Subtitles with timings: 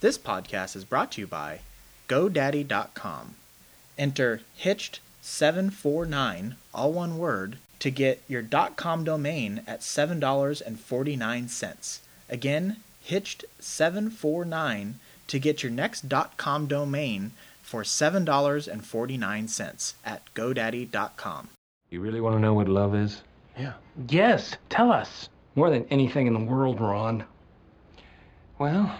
[0.00, 1.60] This podcast is brought to you by
[2.08, 3.34] GoDaddy.com.
[3.98, 8.42] Enter Hitched749, all one word, to get your
[8.76, 11.98] .com domain at $7.49.
[12.30, 12.76] Again,
[13.06, 14.92] Hitched749
[15.26, 16.06] to get your next
[16.38, 17.32] .com domain
[17.62, 21.48] for $7.49 at GoDaddy.com.
[21.90, 23.20] You really want to know what love is?
[23.58, 23.74] Yeah.
[24.08, 25.28] Yes, tell us.
[25.54, 27.24] More than anything in the world, Ron.
[28.58, 28.98] Well,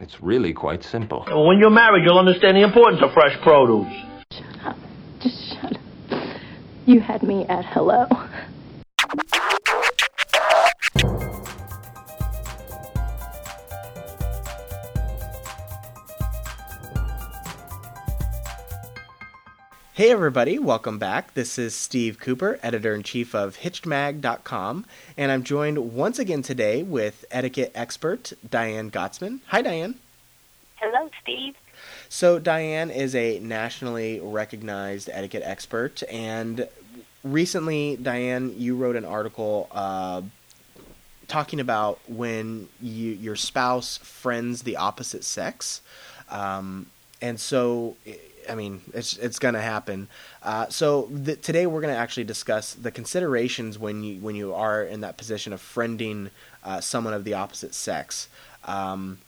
[0.00, 1.24] it's really quite simple.
[1.26, 3.92] When you're married, you'll understand the importance of fresh produce.
[4.32, 4.76] Shut up.
[5.20, 6.40] Just shut up.
[6.86, 8.06] You had me at hello.
[19.94, 21.34] Hey everybody, welcome back.
[21.34, 24.86] This is Steve Cooper, editor in chief of HitchedMag.com,
[25.16, 29.38] and I'm joined once again today with etiquette expert Diane Gottsman.
[29.46, 30.00] Hi, Diane.
[30.74, 31.54] Hello, Steve.
[32.08, 36.68] So, Diane is a nationally recognized etiquette expert, and
[37.22, 40.22] recently, Diane, you wrote an article uh,
[41.28, 45.82] talking about when you, your spouse friends the opposite sex.
[46.30, 46.86] Um,
[47.22, 47.96] and so
[48.48, 50.08] I mean, it's it's going to happen.
[50.42, 54.54] Uh, so th- today we're going to actually discuss the considerations when you when you
[54.54, 56.30] are in that position of friending
[56.64, 58.28] uh, someone of the opposite sex.
[58.64, 59.18] Um,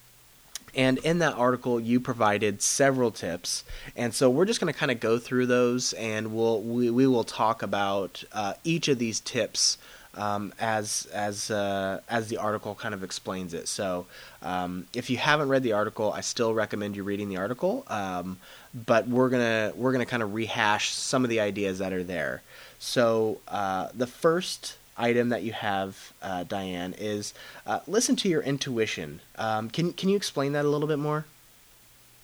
[0.74, 3.64] and in that article, you provided several tips,
[3.96, 7.06] and so we're just going to kind of go through those, and we'll we, we
[7.06, 9.78] will talk about uh, each of these tips
[10.16, 13.68] um, as as uh, as the article kind of explains it.
[13.68, 14.06] So,
[14.42, 17.84] um, if you haven't read the article, I still recommend you reading the article.
[17.88, 18.38] Um,
[18.74, 22.42] but we're gonna we're gonna kind of rehash some of the ideas that are there.
[22.78, 27.34] So, uh, the first item that you have, uh, Diane, is
[27.66, 29.20] uh, listen to your intuition.
[29.36, 31.26] Um, can can you explain that a little bit more?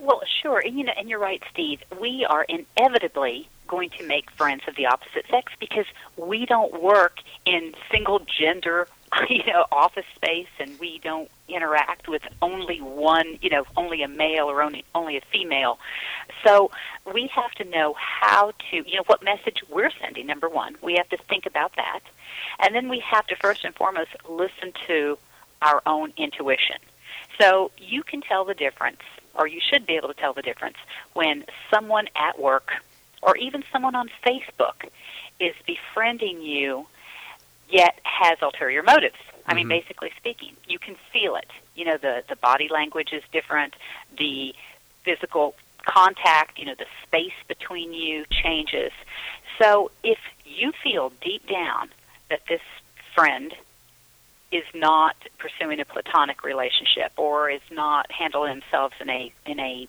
[0.03, 0.59] Well, sure.
[0.59, 1.81] And you know, and you're right, Steve.
[2.01, 5.87] We are inevitably going to make friends of the opposite sex because
[6.17, 8.89] we don't work in single gender
[9.31, 14.09] you know office space and we don't interact with only one you know only a
[14.09, 15.79] male or only only a female
[16.45, 16.71] so
[17.15, 20.95] we have to know how to you know what message we're sending number one we
[20.95, 22.01] have to think about that
[22.61, 25.17] and then we have to first and foremost listen to
[25.63, 26.77] our own intuition
[27.41, 29.01] so you can tell the difference
[29.35, 30.77] or you should be able to tell the difference
[31.15, 32.73] when someone at work
[33.23, 34.89] or even someone on Facebook
[35.41, 36.87] is befriending you
[37.69, 39.17] yet has ulterior motives.
[39.47, 39.71] I mean, Mhm.
[39.81, 41.51] basically speaking, you can feel it.
[41.75, 43.75] You know, the the body language is different,
[44.17, 44.55] the
[45.03, 45.55] physical
[45.85, 48.93] contact, you know, the space between you changes.
[49.59, 51.91] So, if you feel deep down
[52.29, 52.61] that this
[53.15, 53.55] friend
[54.53, 59.89] is not pursuing a platonic relationship or is not handling themselves in a in a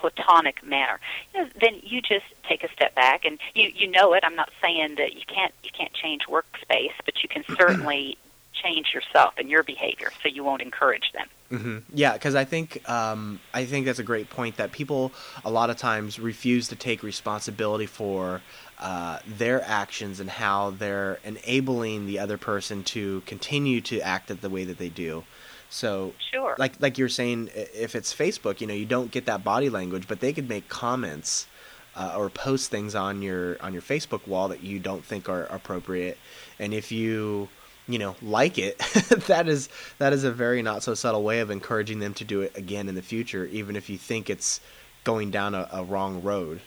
[0.00, 0.98] platonic manner,
[1.34, 4.24] you know, then you just take a step back and you you know it.
[4.24, 8.16] I'm not saying that you can't you can't change workspace, but you can certainly
[8.52, 11.28] change yourself and your behavior so you won't encourage them.
[11.48, 15.12] hmm Yeah, because I think um, I think that's a great point that people
[15.44, 18.40] a lot of times refuse to take responsibility for
[18.80, 24.48] uh, their actions and how they're enabling the other person to continue to act the
[24.50, 25.22] way that they do.
[25.68, 26.56] So, Sure.
[26.58, 30.08] like like you're saying, if it's Facebook, you know, you don't get that body language,
[30.08, 31.46] but they could make comments
[31.94, 35.44] uh, or post things on your on your Facebook wall that you don't think are
[35.44, 36.18] appropriate,
[36.58, 37.48] and if you
[37.86, 38.78] you know like it,
[39.28, 42.40] that is that is a very not so subtle way of encouraging them to do
[42.40, 44.60] it again in the future, even if you think it's
[45.04, 46.60] going down a, a wrong road.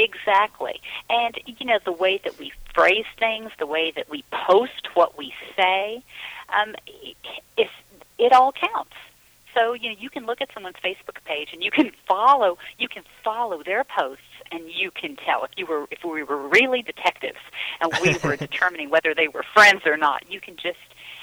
[0.00, 0.80] Exactly.
[1.10, 5.18] And, you know, the way that we phrase things, the way that we post what
[5.18, 6.02] we say,
[6.48, 6.74] um,
[7.58, 7.68] it,
[8.18, 8.94] it all counts.
[9.54, 12.88] So, you know, you can look at someone's Facebook page and you can follow, you
[12.88, 16.82] can follow their posts and you can tell if you were, if we were really
[16.82, 17.38] detectives
[17.80, 20.78] and we were determining whether they were friends or not, you can just,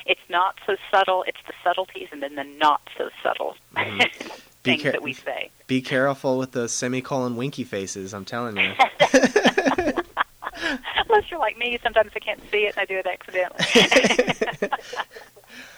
[0.06, 4.02] it's not so subtle, it's the subtleties and then the not so subtle Be
[4.72, 5.50] things care- that we say.
[5.68, 8.14] Be careful with those semicolon winky faces.
[8.14, 8.74] I'm telling you.
[11.10, 14.70] Unless you're like me, sometimes I can't see it and I do it accidentally.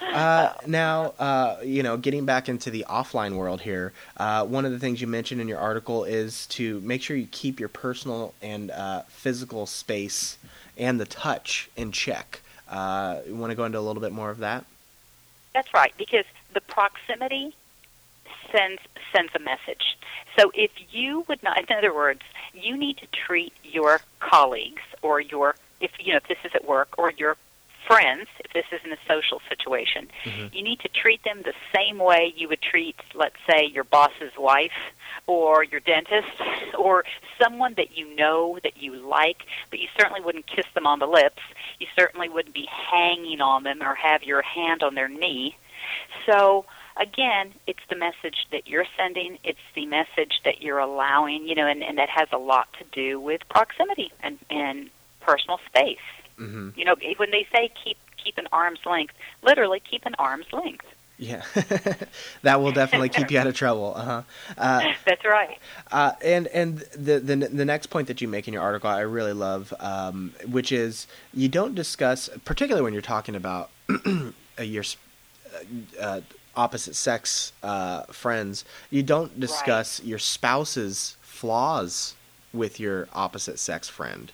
[0.02, 4.72] Uh, now, uh, you know, getting back into the offline world here, uh, one of
[4.72, 8.34] the things you mentioned in your article is to make sure you keep your personal
[8.42, 10.38] and uh, physical space
[10.78, 12.42] and the touch in check.
[12.68, 14.66] Uh, you want to go into a little bit more of that?
[15.54, 17.56] That's right, because the proximity
[18.52, 18.82] sends
[19.16, 19.98] sends a message.
[20.38, 22.22] So if you would not, in other words,
[22.54, 26.68] you need to treat your colleagues or your if you know if this is at
[26.68, 27.38] work or your
[27.88, 30.56] friends, if this is in a social situation, mm-hmm.
[30.56, 34.32] you need to treat them the same way you would treat, let's say, your boss's
[34.38, 34.72] wife
[35.26, 36.28] or your dentist
[36.78, 37.04] or
[37.42, 41.08] someone that you know that you like, but you certainly wouldn't kiss them on the
[41.08, 41.42] lips.
[41.80, 45.58] You certainly wouldn't be hanging on them or have your hand on their knee.
[46.26, 46.66] So,
[47.00, 51.68] again, it's the message that you're sending, it's the message that you're allowing, you know,
[51.68, 54.90] and, and that has a lot to do with proximity and, and
[55.22, 55.98] personal space.
[56.38, 60.52] hmm You know, when they say keep keep an arm's length, literally keep an arm's
[60.52, 60.86] length.
[61.18, 61.44] Yeah,
[62.44, 63.94] that will definitely keep you out of trouble.
[63.96, 64.22] Uh-huh.
[64.58, 65.58] Uh That's right.
[65.92, 69.02] Uh, and and the, the the next point that you make in your article, I
[69.02, 73.70] really love, um, which is you don't discuss, particularly when you're talking about
[74.62, 74.84] your
[75.54, 76.22] uh, uh,
[76.56, 82.16] opposite sex uh, friends, you don't discuss your spouse's flaws
[82.54, 84.32] with your opposite sex friend.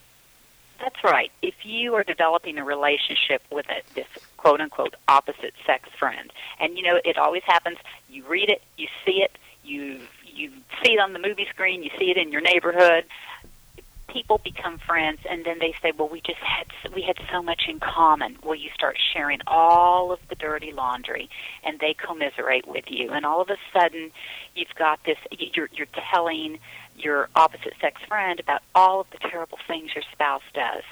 [0.79, 1.31] That's right.
[1.41, 4.07] If you are developing a relationship with a, this
[4.38, 7.77] quote unquote opposite sex friend, and you know it always happens.
[8.09, 10.51] You read it, you see it, you you
[10.83, 13.06] see it on the movie screen, you see it in your neighborhood.
[14.15, 17.63] People become friends, and then they say, "Well, we just had we had so much
[17.67, 21.29] in common." Well, you start sharing all of the dirty laundry,
[21.65, 24.13] and they commiserate with you, and all of a sudden,
[24.56, 25.17] you've got this.
[25.31, 26.59] You're you're telling
[26.97, 30.83] your opposite sex friend about all of the terrible things your spouse does.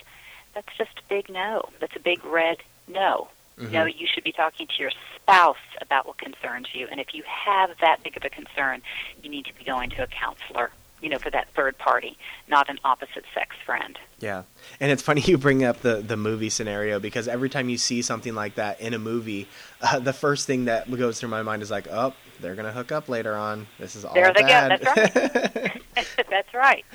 [0.54, 1.70] That's just a big no.
[1.80, 2.58] That's a big red
[2.90, 3.30] no.
[3.58, 3.72] Mm-hmm.
[3.72, 6.88] No, you should be talking to your spouse about what concerns you.
[6.92, 8.82] And if you have that big of a concern,
[9.22, 10.72] you need to be going to a counselor,
[11.04, 12.18] you know, for that third party,
[12.48, 14.00] not an opposite sex friend.
[14.20, 14.44] Yeah,
[14.80, 18.02] and it's funny you bring up the the movie scenario because every time you see
[18.02, 19.48] something like that in a movie,
[19.82, 22.92] uh, the first thing that goes through my mind is like, "Oh, they're gonna hook
[22.92, 23.68] up later on.
[23.78, 24.48] This is all There they go.
[24.48, 26.86] bad." That's That's right.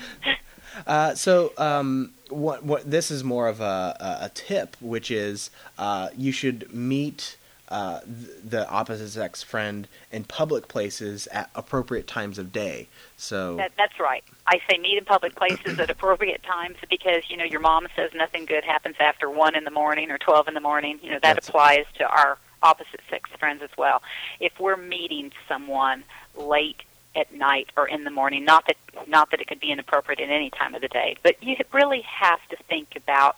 [0.85, 5.49] Uh, so, um, what, what this is more of a, a, a tip, which is
[5.77, 7.37] uh, you should meet
[7.69, 12.87] uh, the opposite sex friend in public places at appropriate times of day.
[13.15, 14.23] So, That, that's right.
[14.47, 18.11] I say meet in public places at appropriate times because you know your mom says
[18.15, 20.99] nothing good happens after one in the morning or twelve in the morning.
[21.03, 24.01] You know that That's- applies to our opposite sex friends as well.
[24.39, 26.03] If we're meeting someone
[26.35, 26.81] late
[27.15, 28.77] at night or in the morning, not that
[29.07, 32.01] not that it could be inappropriate at any time of the day, but you really
[32.01, 33.37] have to think about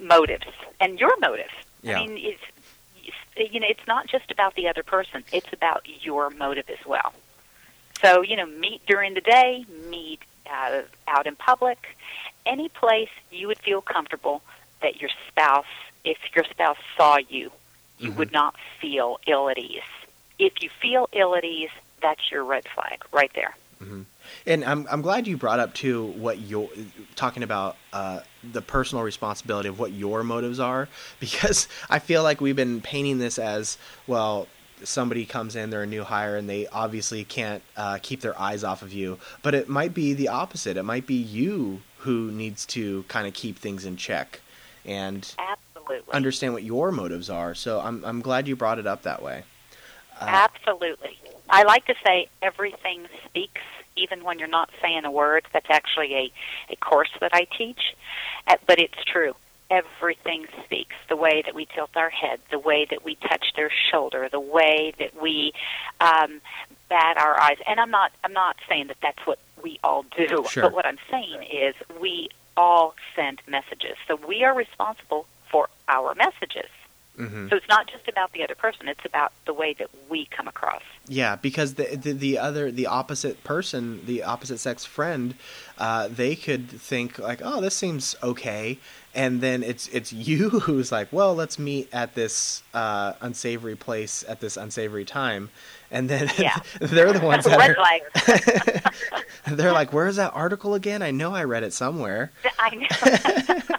[0.00, 0.46] motives
[0.80, 1.50] and your motive.
[1.82, 1.98] Yeah.
[2.00, 2.50] I mean, it's it's-
[3.36, 7.12] you know it's not just about the other person; it's about your motive as well.
[8.02, 10.20] So, you know, meet during the day, meet
[10.50, 11.96] uh, out in public,
[12.44, 14.42] any place you would feel comfortable
[14.82, 15.64] that your spouse,
[16.04, 17.50] if your spouse saw you,
[17.98, 19.80] you would not feel ill at ease.
[20.38, 21.70] If you feel ill at ease,
[22.02, 23.54] that's your red flag right there.
[24.46, 26.68] And I'm I'm glad you brought up too what you're
[27.16, 28.20] talking about uh,
[28.52, 30.88] the personal responsibility of what your motives are
[31.20, 34.48] because I feel like we've been painting this as well.
[34.82, 38.64] Somebody comes in, they're a new hire, and they obviously can't uh, keep their eyes
[38.64, 39.18] off of you.
[39.42, 40.76] But it might be the opposite.
[40.76, 44.40] It might be you who needs to kind of keep things in check
[44.84, 46.12] and Absolutely.
[46.12, 47.54] understand what your motives are.
[47.54, 49.44] So I'm I'm glad you brought it up that way.
[50.20, 51.18] Uh, Absolutely.
[51.48, 53.60] I like to say everything speaks,
[53.96, 55.46] even when you're not saying a word.
[55.52, 56.32] That's actually a,
[56.72, 57.94] a course that I teach.
[58.46, 59.34] Uh, But it's true.
[59.70, 60.94] Everything speaks.
[61.08, 64.40] The way that we tilt our head, the way that we touch their shoulder, the
[64.40, 65.52] way that we
[66.00, 66.40] um,
[66.88, 67.56] bat our eyes.
[67.66, 70.44] And I'm not I'm not saying that that's what we all do.
[70.48, 70.64] Sure.
[70.64, 73.96] But what I'm saying is we all send messages.
[74.06, 76.70] So we are responsible for our messages.
[77.18, 77.48] Mhm.
[77.50, 80.48] So it's not just about the other person; it's about the way that we come
[80.48, 80.82] across.
[81.06, 85.34] Yeah, because the, the the other the opposite person, the opposite sex friend,
[85.78, 88.78] uh, they could think like, oh, this seems okay,
[89.14, 94.24] and then it's it's you who's like, well, let's meet at this uh, unsavory place
[94.28, 95.50] at this unsavory time,
[95.90, 96.56] and then Yeah.
[96.80, 99.56] they're the ones that Red are, flag.
[99.58, 101.02] they're like, where's that article again?
[101.02, 102.32] I know I read it somewhere.
[102.58, 103.76] I know.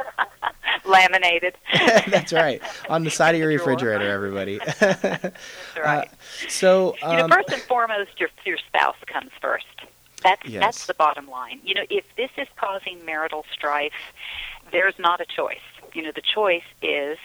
[0.96, 1.56] Laminated.
[2.08, 3.74] That's right, on the side of your In the drawer.
[3.75, 4.60] refrigerator, everybody.
[4.80, 5.36] That's
[5.78, 6.08] right.
[6.08, 6.16] Uh,
[6.48, 9.66] so, you know, um, first and foremost, your your spouse comes first.
[10.24, 10.62] That's Yes.
[10.64, 11.60] that's the bottom line.
[11.64, 13.94] You know, if this is causing marital strife,
[14.72, 15.60] there's not a choice.
[15.94, 17.18] You know, the choice is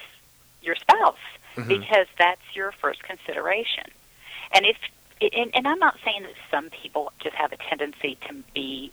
[0.63, 1.17] your spouse
[1.57, 1.69] Mhm.
[1.69, 3.85] because that's your first consideration.
[4.53, 4.77] And if
[5.23, 8.91] and, and I'm not saying that some people just have a tendency to be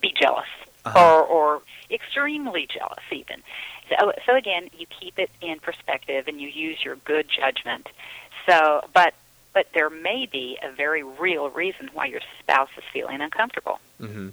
[0.00, 0.46] be jealous
[0.88, 1.16] Uh-huh.
[1.16, 3.42] or or extremely jealous even.
[3.88, 7.88] So so again, you keep it in perspective and you use your good judgment.
[8.46, 9.14] So but
[9.54, 13.80] but there may be a very real reason why your spouse is feeling uncomfortable.
[13.98, 14.28] hmm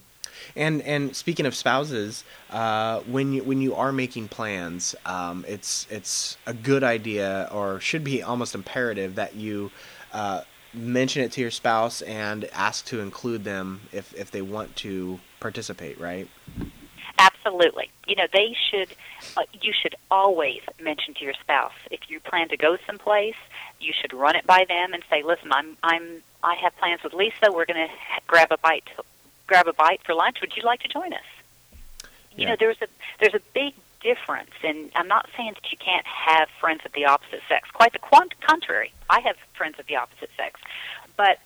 [0.56, 5.88] And and speaking of spouses, uh, when you when you are making plans, um, it's
[5.90, 9.72] it's a good idea or should be almost imperative that you
[10.14, 10.42] uh,
[10.74, 15.20] mention it to your spouse and ask to include them if if they want to
[15.50, 16.00] participate.
[16.00, 16.28] Right.
[17.20, 17.90] Absolutely.
[18.08, 18.90] You know, they should.
[19.38, 23.36] Uh, you should always mention to your spouse if you plan to go someplace.
[23.80, 27.14] You should run it by them and say, "Listen, I'm I'm I have plans with
[27.14, 27.52] Lisa.
[27.52, 27.94] We're going to
[28.28, 28.90] grab a bite
[29.48, 30.42] grab a bite for lunch.
[30.42, 31.30] Would you like to join us?"
[32.02, 32.10] You
[32.44, 32.50] Yeah.
[32.50, 32.88] know, there's a
[33.20, 37.06] there's a big difference, and I'm not saying that you can't have friends of the
[37.06, 37.70] opposite sex.
[37.72, 38.92] Quite the quant- contrary.
[39.10, 40.60] I have friends of the opposite sex,
[41.16, 41.38] but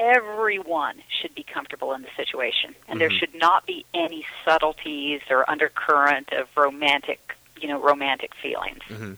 [0.00, 3.18] everyone should be comfortable in the situation, and there Mhm.
[3.18, 8.82] should not be any subtleties or undercurrent of romantic, you know, romantic feelings.
[8.88, 9.12] hmm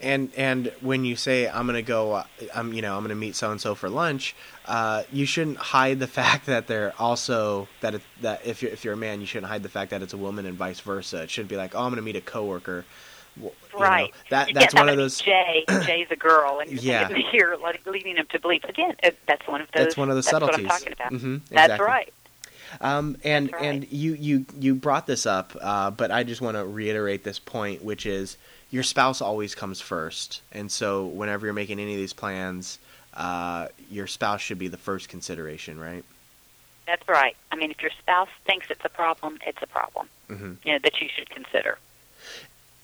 [0.00, 2.24] And and when you say I'm gonna go, uh,
[2.54, 4.34] I'm you know I'm gonna meet so and so for lunch,
[4.66, 8.84] uh, you shouldn't hide the fact that they're also that it, that if you're if
[8.84, 11.22] you're a man, you shouldn't hide the fact that it's a woman and vice versa.
[11.22, 12.84] It shouldn't be like oh I'm gonna meet a coworker.
[13.36, 14.12] You know, Right.
[14.30, 15.18] that that's that one of those.
[15.18, 17.08] Jay, Jay's a girl, and Yeah.
[17.08, 18.94] you're, you're like, leading him to believe again.
[19.26, 19.84] That's one of those.
[19.84, 20.66] That's one of the that's subtleties.
[20.66, 21.12] What I'm talking about.
[21.12, 22.12] Mhm, That's right.
[22.80, 23.62] Um, and right.
[23.62, 27.38] and you you you brought this up, uh, but I just want to reiterate this
[27.38, 28.36] point, which is
[28.70, 32.78] your spouse always comes first, and so whenever you're making any of these plans,
[33.14, 36.04] uh, your spouse should be the first consideration, right?
[36.86, 37.36] That's right.
[37.50, 40.08] I mean, if your spouse thinks it's a problem, it's a problem.
[40.28, 41.78] hmm You know that you should consider.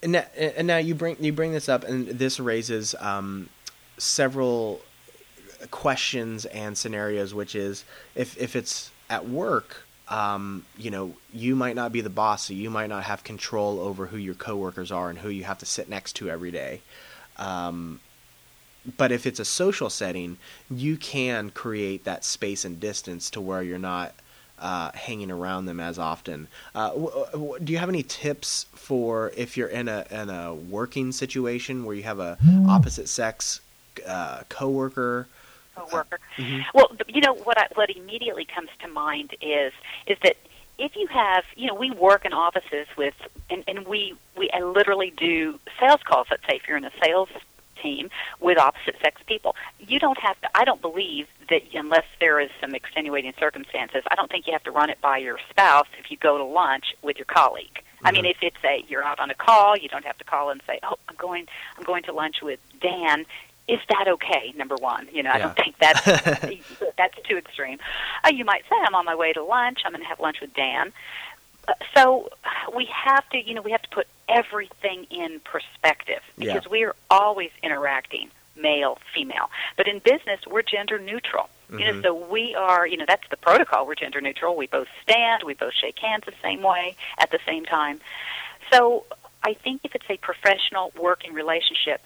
[0.02, 3.48] And now, and now you bring you bring this up, and this raises um,
[3.96, 4.80] several
[5.70, 7.34] questions and scenarios.
[7.34, 12.10] Which is, if if it's at work, um, you know, you might not be the
[12.10, 15.44] boss, so you might not have control over who your coworkers are and who you
[15.44, 16.80] have to sit next to every day.
[17.36, 18.00] Um,
[18.96, 20.38] but if it's a social setting,
[20.70, 24.14] you can create that space and distance to where you're not
[24.60, 26.48] uh, hanging around them as often.
[26.74, 30.54] Uh, w- w- do you have any tips for if you're in a in a
[30.54, 32.38] working situation where you have a
[32.68, 33.60] opposite sex
[34.06, 35.26] uh, coworker?
[35.76, 36.18] coworker.
[36.36, 36.64] Mhm.
[36.74, 37.58] Well, you know what?
[37.58, 39.72] I, what immediately comes to mind is
[40.06, 40.36] is that
[40.78, 43.14] if you have, you know, we work in offices with,
[43.50, 46.28] and, and we we uh, literally do sales calls.
[46.30, 47.28] Let's say if you're in a sales
[47.82, 50.48] team with opposite sex people, you don't have to.
[50.54, 54.64] I don't believe that unless there is some extenuating circumstances, I don't think you have
[54.64, 57.82] to run it by your spouse if you go to lunch with your colleague.
[58.04, 60.50] I mean, if it's a you're out on a call, you don't have to call
[60.50, 63.26] and say, "Oh, I'm going, I'm going to lunch with Dan."
[63.66, 64.54] Is that okay?
[64.56, 66.04] Number one, you know, I don't think that's
[66.96, 67.78] that's too extreme.
[68.24, 69.80] Uh, you might say, "I'm on my way to lunch.
[69.84, 70.92] I'm going to have lunch with Dan."
[71.94, 72.30] So
[72.74, 76.54] we have to, you know, we have to put everything in perspective Yeah.
[76.54, 79.50] because we are always interacting, male, female.
[79.76, 81.48] But in business, we're gender neutral.
[81.70, 82.02] You know, Mhm.
[82.02, 83.86] so we are, you know, that's the protocol.
[83.86, 84.56] We're gender neutral.
[84.56, 85.42] We both stand.
[85.42, 88.00] We both shake hands the same way at the same time.
[88.72, 89.04] So
[89.42, 92.02] I think if it's a professional working relationship,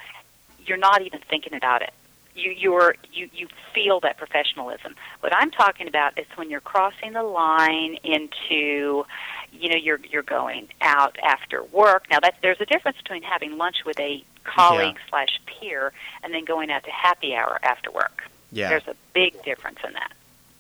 [0.67, 1.93] you're not even thinking about it.
[2.35, 4.97] You you're you you feel that professionalism.
[5.21, 9.07] What I'm talking about is when you're crossing the line into
[9.53, 12.07] you know you're you're going out after work.
[12.11, 15.93] Now that there's a difference between having lunch with a colleague slash peer
[16.23, 18.25] and then going out to happy hour after work.
[18.51, 20.13] Yeah, There's a big difference in that.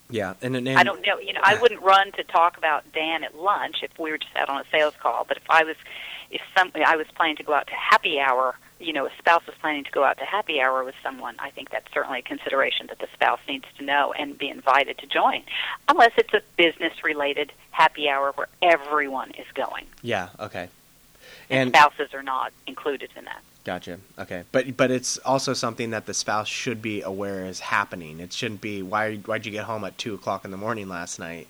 [0.08, 1.18] yeah, and, and, and I don't know.
[1.18, 4.34] You know, I wouldn't run to talk about Dan at lunch if we were just
[4.36, 5.24] out on a sales call.
[5.28, 5.76] But if I was,
[6.30, 9.46] if some, I was planning to go out to happy hour, you know, a spouse
[9.46, 12.22] was planning to go out to happy hour with someone, I think that's certainly a
[12.22, 15.42] consideration that the spouse needs to know and be invited to join,
[15.88, 20.68] unless it's a business-related happy hour where everyone is going Yeah, okay,
[21.50, 23.42] and, and spouses are not included in that.
[23.64, 23.98] Gotcha.
[24.18, 28.18] Okay, but but it's also something that the spouse should be aware is happening.
[28.18, 31.18] It shouldn't be why why'd you get home at two o'clock in the morning last
[31.18, 31.46] night?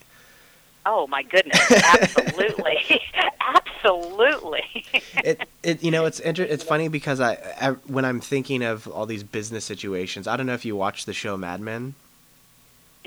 [0.84, 1.58] Oh my goodness!
[1.70, 3.00] Absolutely,
[3.40, 4.84] absolutely.
[5.24, 8.86] It it you know it's inter- it's funny because I, I when I'm thinking of
[8.88, 11.94] all these business situations, I don't know if you watch the show Mad Men.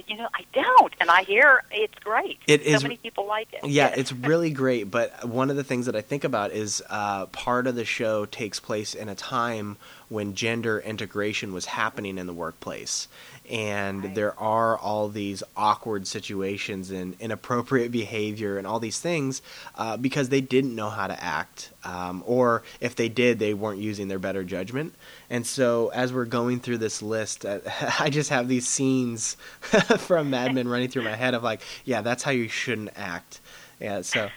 [0.07, 2.39] You know, I don't, and I hear it's great.
[2.47, 3.65] It is- So many people like it.
[3.69, 4.91] Yeah, it's really great.
[4.91, 8.25] But one of the things that I think about is uh, part of the show
[8.25, 9.77] takes place in a time
[10.09, 13.07] when gender integration was happening in the workplace.
[13.49, 14.15] And Right.
[14.15, 19.41] there are all these awkward situations and inappropriate behavior and all these things
[19.75, 21.71] uh, because they didn't know how to act.
[21.83, 24.93] Um, or if they did, they weren't using their better judgment.
[25.29, 27.59] And so as we're going through this list, uh,
[27.99, 29.37] I just have these scenes
[29.99, 33.41] from Mad Men running through my head of like, yeah, that's how you shouldn't act.
[33.79, 34.29] Yeah, so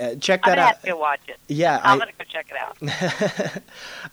[0.00, 0.82] uh, check that out.
[0.82, 1.38] to watch it.
[1.48, 3.62] Yeah, I'm I, gonna go check it out.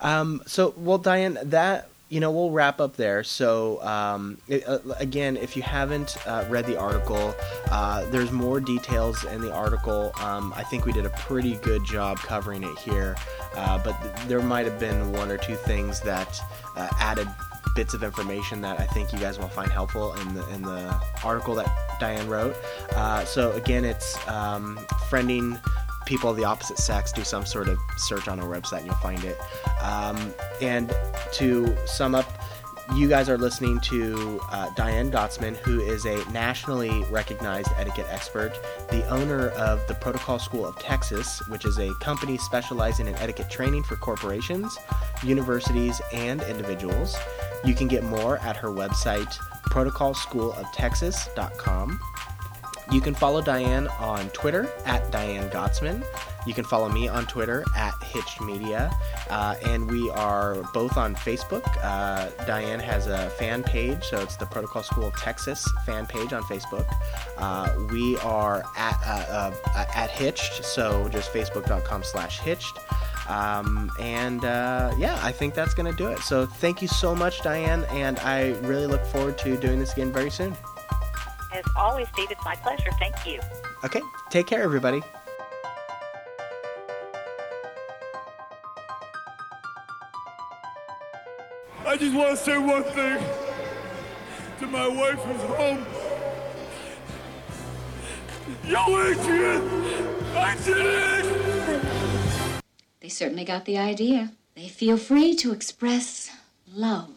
[0.00, 3.24] um, so well, Diane, that you know, we'll wrap up there.
[3.24, 7.34] So, um, it, uh, again, if you haven't uh, read the article,
[7.70, 10.12] uh, there's more details in the article.
[10.20, 13.16] Um, I think we did a pretty good job covering it here,
[13.56, 16.38] uh, but th- there might have been one or two things that
[16.76, 17.28] uh, added
[17.74, 21.00] bits of information that I think you guys will find helpful in the in the
[21.24, 22.56] article that Diane wrote.
[22.92, 24.76] Uh, so again, it's um,
[25.08, 25.60] friending
[26.06, 27.12] people of the opposite sex.
[27.12, 29.38] Do some sort of search on our website and you'll find it.
[29.80, 30.94] Um, and
[31.34, 32.26] to sum up.
[32.96, 38.52] You guys are listening to uh, Diane Gottsman, who is a nationally recognized etiquette expert,
[38.90, 43.48] the owner of the Protocol School of Texas, which is a company specializing in etiquette
[43.48, 44.76] training for corporations,
[45.22, 47.16] universities, and individuals.
[47.64, 49.32] You can get more at her website,
[49.70, 52.00] protocolschooloftexas.com.
[52.90, 56.04] You can follow Diane on Twitter at Diane Gottsman.
[56.46, 58.90] You can follow me on Twitter at Hitched Media.
[59.30, 61.64] Uh, and we are both on Facebook.
[61.82, 66.32] Uh, Diane has a fan page, so it's the Protocol School of Texas fan page
[66.32, 66.86] on Facebook.
[67.38, 72.78] Uh, we are at, uh, uh, at Hitched, so just facebook.com slash Hitched.
[73.28, 76.18] Um, and uh, yeah, I think that's going to do it.
[76.20, 80.12] So thank you so much, Diane, and I really look forward to doing this again
[80.12, 80.56] very soon.
[81.52, 82.90] As always, Steve, it's my pleasure.
[82.98, 83.40] Thank you.
[83.84, 85.02] Okay, take care, everybody.
[91.86, 93.22] I just want to say one thing
[94.60, 95.84] to my wife who's home.
[98.64, 99.68] Yo, Adrian!
[100.36, 101.51] I did it!
[103.12, 104.32] Certainly got the idea.
[104.54, 106.30] They feel free to express
[106.72, 107.10] love.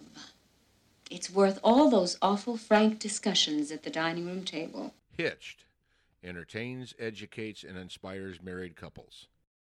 [1.10, 4.94] It's worth all those awful frank discussions at the dining room table.
[5.18, 5.64] Hitched
[6.22, 9.28] entertains, educates, and inspires married couples.